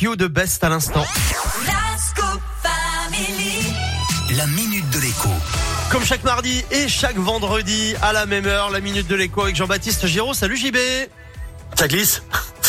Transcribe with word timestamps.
de 0.00 0.28
Best 0.28 0.62
à 0.62 0.68
l'instant. 0.68 1.04
La 4.30 4.46
minute 4.46 4.88
de 4.90 5.00
l'écho. 5.00 5.28
Comme 5.90 6.04
chaque 6.04 6.22
mardi 6.22 6.64
et 6.70 6.86
chaque 6.88 7.16
vendredi 7.16 7.94
à 8.00 8.12
la 8.12 8.24
même 8.24 8.46
heure, 8.46 8.70
la 8.70 8.78
minute 8.78 9.08
de 9.08 9.16
l'écho 9.16 9.42
avec 9.42 9.56
Jean-Baptiste 9.56 10.06
Giraud. 10.06 10.34
Salut 10.34 10.56
JB. 10.56 10.76
Ça 11.74 11.88
glisse? 11.88 12.22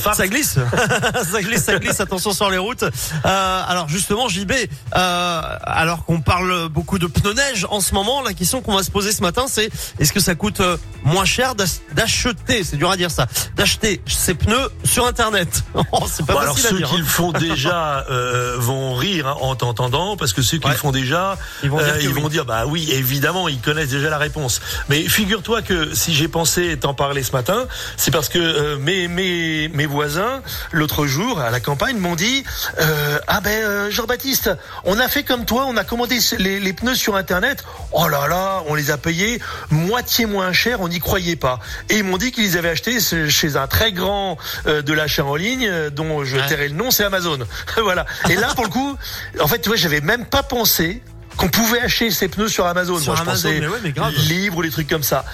Ça, 0.00 0.12
ça 0.14 0.26
glisse, 0.28 0.58
ça 1.32 1.42
glisse, 1.42 1.64
ça 1.64 1.78
glisse. 1.78 2.00
Attention 2.00 2.32
sur 2.32 2.50
les 2.50 2.58
routes. 2.58 2.82
Euh, 2.82 3.62
alors 3.66 3.88
justement, 3.88 4.28
JB, 4.28 4.52
euh, 4.52 5.40
alors 5.62 6.04
qu'on 6.04 6.20
parle 6.20 6.68
beaucoup 6.68 6.98
de 6.98 7.06
pneus 7.06 7.34
neige 7.34 7.66
en 7.70 7.80
ce 7.80 7.94
moment, 7.94 8.22
la 8.22 8.34
question 8.34 8.62
qu'on 8.62 8.74
va 8.74 8.82
se 8.82 8.90
poser 8.90 9.12
ce 9.12 9.22
matin, 9.22 9.44
c'est 9.48 9.70
est-ce 9.98 10.12
que 10.12 10.20
ça 10.20 10.34
coûte 10.34 10.60
euh, 10.60 10.76
moins 11.04 11.24
cher 11.24 11.54
d'acheter, 11.54 12.64
c'est 12.64 12.76
dur 12.76 12.90
à 12.90 12.96
dire 12.96 13.10
ça, 13.10 13.26
d'acheter 13.56 14.00
ces 14.06 14.34
pneus 14.34 14.70
sur 14.84 15.06
Internet? 15.06 15.64
Oh, 15.94 16.04
C'est 16.10 16.24
pas 16.24 16.34
bon, 16.34 16.38
alors 16.38 16.58
ceux 16.58 16.78
qui 16.78 16.84
hein. 16.84 16.98
le 16.98 17.04
font 17.04 17.32
déjà 17.32 18.06
euh, 18.10 18.56
vont 18.58 18.94
rire 18.94 19.28
hein, 19.28 19.36
en 19.40 19.54
t'entendant, 19.56 20.16
parce 20.16 20.32
que 20.32 20.40
ceux 20.40 20.58
qui 20.58 20.68
le 20.68 20.74
font 20.74 20.90
déjà, 20.90 21.36
ils 21.62 21.70
vont, 21.70 21.78
dire, 21.78 21.94
euh, 21.94 22.00
ils 22.00 22.08
vont 22.14 22.28
dire 22.28 22.44
bah 22.44 22.64
oui, 22.66 22.88
évidemment, 22.92 23.48
ils 23.48 23.60
connaissent 23.60 23.90
déjà 23.90 24.08
la 24.08 24.18
réponse. 24.18 24.60
Mais 24.88 25.02
figure-toi 25.02 25.60
que 25.62 25.94
si 25.94 26.14
j'ai 26.14 26.28
pensé 26.28 26.78
t'en 26.78 26.94
parler 26.94 27.22
ce 27.22 27.32
matin, 27.32 27.66
c'est 27.96 28.10
parce 28.10 28.28
que 28.28 28.38
euh, 28.38 28.78
mes, 28.78 29.08
mes, 29.08 29.68
mes 29.68 29.81
mes 29.82 29.86
voisins, 29.86 30.42
l'autre 30.70 31.06
jour, 31.06 31.40
à 31.40 31.50
la 31.50 31.58
campagne, 31.58 31.96
m'ont 31.96 32.14
dit 32.14 32.44
euh, 32.78 33.18
Ah 33.26 33.40
ben 33.40 33.64
euh, 33.64 33.90
Jean-Baptiste, 33.90 34.50
on 34.84 35.00
a 35.00 35.08
fait 35.08 35.24
comme 35.24 35.44
toi, 35.44 35.64
on 35.66 35.76
a 35.76 35.82
commandé 35.82 36.18
les, 36.38 36.72
pneus 36.72 36.94
sur 36.94 37.16
Internet. 37.16 37.64
Oh 37.90 38.06
là 38.06 38.28
là, 38.28 38.62
on 38.68 38.76
les 38.76 38.92
a 38.92 38.96
payés 38.96 39.40
moitié 39.70 40.26
moins 40.26 40.52
cher, 40.52 40.80
on 40.82 40.88
n'y 40.88 41.00
croyait 41.00 41.34
pas. 41.34 41.58
Et 41.90 41.98
ils 41.98 42.04
m'ont 42.04 42.16
dit 42.16 42.30
qu'ils 42.30 42.56
avaient 42.56 42.68
acheté 42.68 42.98
chez 43.00 43.56
un 43.56 43.66
très 43.66 43.90
grand 43.90 44.38
euh, 44.66 44.82
de 44.82 44.92
l'achat 44.92 45.24
en 45.24 45.34
ligne, 45.34 45.68
dont 45.90 46.22
je 46.22 46.36
tairai 46.36 46.68
le 46.68 46.76
nom, 46.76 46.92
c'est 46.92 47.02
Amazon. 47.02 47.40
voilà. 47.82 48.06
Et 48.30 48.36
là, 48.36 48.54
pour 48.54 48.64
le 48.64 48.70
coup, 48.70 48.96
en 49.40 49.48
fait, 49.48 49.58
tu 49.58 49.68
vois, 49.68 49.76
j'avais 49.76 50.00
même 50.00 50.26
pas 50.26 50.44
pensé 50.44 51.02
qu'on 51.36 51.48
pouvait 51.48 51.80
acheter 51.80 52.10
ses 52.10 52.28
pneus 52.28 52.48
sur 52.48 52.66
Amazon. 52.66 52.98
Sur 52.98 53.12
Moi, 53.12 53.22
Amazon, 53.22 53.48
je 53.50 53.60
pensais 53.60 53.82
mais 53.84 54.10
livres 54.22 54.58
ou 54.58 54.62
des 54.62 54.70
trucs 54.70 54.88
comme 54.88 55.02
ça. 55.02 55.24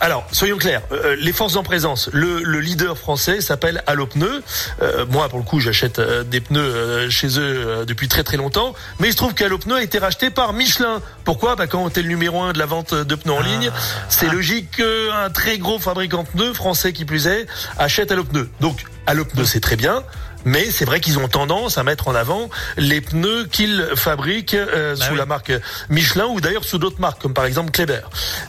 Alors, 0.00 0.26
soyons 0.32 0.56
clairs, 0.56 0.82
euh, 0.92 1.16
les 1.18 1.32
forces 1.32 1.56
en 1.56 1.62
présence. 1.62 2.10
Le, 2.12 2.42
le 2.42 2.60
leader 2.60 2.98
français 2.98 3.40
s'appelle 3.40 3.82
Allo 3.86 4.06
Pneus. 4.06 4.42
Euh, 4.82 5.06
moi, 5.08 5.28
pour 5.28 5.38
le 5.38 5.44
coup, 5.44 5.60
j'achète 5.60 5.98
euh, 5.98 6.24
des 6.24 6.40
pneus 6.40 7.10
chez 7.10 7.38
eux 7.38 7.84
depuis 7.86 8.08
très 8.08 8.24
très 8.24 8.36
longtemps. 8.36 8.74
Mais 9.00 9.08
il 9.08 9.12
se 9.12 9.16
trouve 9.16 9.34
qu'Allo 9.34 9.58
Pneus 9.58 9.76
a 9.76 9.82
été 9.82 9.98
racheté 9.98 10.30
par 10.30 10.52
Michelin. 10.52 11.00
Pourquoi? 11.24 11.56
Bah, 11.56 11.66
Quand 11.66 11.88
tu 11.90 12.00
es 12.00 12.02
le 12.02 12.08
numéro 12.08 12.42
un 12.42 12.52
de 12.52 12.58
la 12.58 12.66
vente 12.66 12.94
de 12.94 13.14
pneus 13.14 13.32
en 13.32 13.40
ah. 13.40 13.46
ligne, 13.46 13.70
c'est 14.08 14.28
logique 14.28 14.76
qu'un 14.76 15.30
très 15.30 15.58
gros 15.58 15.78
fabricant 15.78 16.24
de 16.24 16.28
pneus, 16.28 16.54
français 16.54 16.92
qui 16.92 17.04
plus 17.04 17.26
est, 17.26 17.46
achète 17.78 18.10
Allo 18.10 18.24
Pneus. 18.24 18.48
Donc, 18.60 18.84
Allo 19.06 19.24
Pneus, 19.24 19.46
c'est 19.46 19.60
très 19.60 19.76
bien. 19.76 20.02
Mais 20.46 20.70
c'est 20.70 20.84
vrai 20.84 21.00
qu'ils 21.00 21.18
ont 21.18 21.28
tendance 21.28 21.76
à 21.76 21.82
mettre 21.82 22.08
en 22.08 22.14
avant 22.14 22.48
les 22.78 23.00
pneus 23.00 23.46
qu'ils 23.50 23.86
fabriquent 23.96 24.54
euh, 24.54 24.96
bah 24.96 25.04
sous 25.04 25.14
la 25.14 25.26
marque 25.26 25.52
Michelin 25.90 26.26
ou 26.26 26.40
d'ailleurs 26.40 26.64
sous 26.64 26.78
d'autres 26.78 27.00
marques 27.00 27.20
comme 27.20 27.34
par 27.34 27.44
exemple 27.44 27.72
Kleber. 27.72 28.00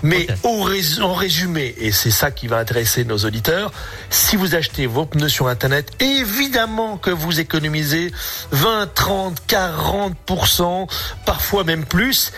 Mais 0.04 0.28
au 0.44 0.68
en 1.02 1.14
résumé, 1.14 1.74
et 1.80 1.92
c'est 1.92 2.12
ça 2.12 2.30
qui 2.30 2.48
va 2.48 2.58
intéresser 2.58 3.04
nos 3.04 3.18
auditeurs, 3.18 3.72
si 4.10 4.36
vous 4.36 4.56
achetez 4.56 4.86
vos 4.86 5.06
pneus 5.06 5.30
sur 5.30 5.48
Internet, 5.48 5.92
évidemment 6.00 6.98
que 6.98 7.10
vous 7.10 7.40
économisez 7.40 8.12
20, 8.52 8.94
30, 8.94 9.42
40%, 9.48 10.88
parfois 11.26 11.64
même 11.64 11.86
plus. 11.86 12.32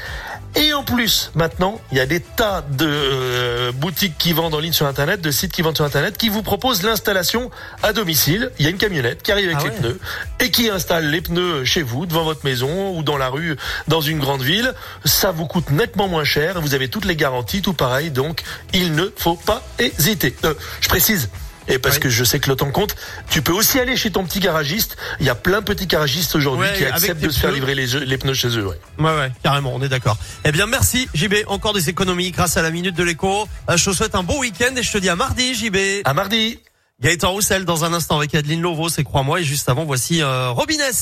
Et 0.56 0.74
en 0.74 0.84
plus, 0.84 1.32
maintenant, 1.36 1.80
il 1.92 1.98
y 1.98 2.02
a 2.02 2.06
des 2.06 2.20
tas 2.20 2.62
de 2.62 2.88
euh, 2.88 3.72
boutiques 3.72 4.18
qui 4.18 4.34
vendent 4.34 4.56
en 4.56 4.60
ligne 4.60 4.74
sur 4.74 4.88
Internet, 4.88 5.22
de 5.22 5.32
sites 5.32 5.52
qui 5.52 5.62
vendent 5.62 5.76
sur 5.76 5.86
Internet, 5.86 6.18
qui 6.18 6.30
vous 6.30 6.42
proposent 6.42 6.82
l'installation 6.82 7.52
à 7.84 7.94
domicile. 7.94 8.52
Il 8.58 8.66
y 8.66 8.68
a 8.68 8.72
une 8.72 8.78
camionnette 8.78 9.22
qui 9.22 9.32
arrive 9.32 9.50
avec 9.50 9.60
ah 9.62 9.66
les 9.66 9.72
pneus 9.72 10.00
et 10.40 10.50
qui 10.50 10.70
installe 10.70 11.06
les 11.06 11.22
pneus 11.22 11.66
chez 11.66 11.84
vous, 11.84 12.06
devant 12.06 12.24
votre 12.24 12.44
maison 12.46 12.98
ou 12.98 13.04
dans 13.04 13.18
la 13.18 13.30
rue, 13.30 13.58
dans 13.88 14.02
une 14.02 14.20
grande 14.20 14.42
ville. 14.42 14.74
Ça 15.06 15.32
vous 15.32 15.46
coûte 15.46 15.70
nettement 15.70 16.08
moins 16.08 16.24
cher. 16.24 16.60
Vous 16.62 16.74
avez 16.74 16.90
toutes 16.90 17.06
les 17.06 17.16
garanties, 17.16 17.62
tout 17.62 17.74
pareil. 17.74 18.10
Donc, 18.10 18.44
il 18.74 18.94
ne 18.94 19.06
faut 19.16 19.36
pas 19.36 19.64
hésiter. 19.78 20.36
Euh, 20.46 20.56
je 20.82 20.90
précise, 20.90 21.30
et 21.70 21.80
parce 21.80 22.00
que 22.00 22.10
je 22.10 22.24
sais 22.24 22.40
que 22.40 22.50
le 22.50 22.56
temps 22.56 22.72
compte, 22.72 22.96
tu 23.30 23.42
peux 23.42 23.54
aussi 23.54 23.80
aller 23.80 23.96
chez 23.96 24.12
ton 24.12 24.26
petit 24.26 24.40
garagiste. 24.40 24.98
Il 25.20 25.26
y 25.26 25.30
a 25.30 25.36
plein 25.36 25.62
de 25.62 25.66
petits 25.66 25.88
garagistes 25.88 26.36
aujourd'hui 26.36 26.68
qui 26.78 26.86
acceptent 26.86 27.22
de 27.22 27.30
se 27.30 27.40
faire 27.40 27.52
livrer 27.52 27.76
les, 27.76 27.86
les, 27.86 28.18
pneus 28.18 28.34
chez 28.34 28.50
eux. 28.58 28.66
Ouais. 28.66 28.78
ouais, 29.00 29.18
ouais, 29.18 29.32
carrément, 29.44 29.74
on 29.74 29.82
est 29.82 29.90
d'accord. 29.90 30.18
Eh 30.44 30.52
bien, 30.52 30.66
merci 30.66 31.08
JB, 31.14 31.36
encore 31.48 31.74
des 31.74 31.90
économies 31.90 32.32
grâce 32.32 32.58
à 32.58 32.62
la 32.62 32.72
minute 32.72 32.96
de 32.96 33.04
l'écho. 33.04 33.48
Euh, 33.70 33.78
je 33.78 33.90
te 33.90 33.96
souhaite 33.96 34.16
un 34.16 34.24
bon 34.24 34.40
week-end 34.40 34.76
et 34.76 34.84
je 34.84 34.92
te 34.92 34.98
dis 34.98 35.10
à 35.10 35.16
mardi 35.16 35.54
JB. 35.54 35.78
À 36.06 36.14
mardi. 36.14 36.60
Gaëtan 37.02 37.32
Roussel 37.32 37.64
dans 37.64 37.86
un 37.86 37.94
instant 37.94 38.18
avec 38.18 38.36
Adeline 38.36 38.62
Lovo, 38.62 38.90
c'est 38.90 39.06
crois-moi. 39.06 39.40
Et 39.40 39.44
juste 39.46 39.70
avant, 39.70 39.86
voici 39.86 40.22
euh, 40.22 40.50
Robinès. 40.50 40.94